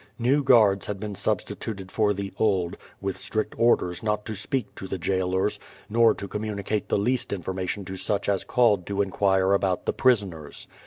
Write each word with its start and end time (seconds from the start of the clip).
New 0.17 0.43
guards 0.43 0.87
had 0.87 0.99
been 0.99 1.13
substituted 1.13 1.91
for 1.91 2.11
the 2.11 2.33
old, 2.39 2.75
with 3.01 3.19
strict 3.19 3.53
orders 3.59 4.01
not 4.01 4.25
to 4.25 4.33
speak 4.33 4.73
to 4.73 4.87
the 4.87 4.97
jailors, 4.97 5.59
nor 5.91 6.15
to 6.15 6.27
communicate 6.27 6.89
the 6.89 6.97
least 6.97 7.31
information 7.31 7.85
to 7.85 7.95
such 7.95 8.27
as 8.27 8.43
called 8.43 8.87
to 8.87 9.03
inquire 9.03 9.53
about 9.53 9.85
the 9.85 9.93
prisoners. 9.93 10.67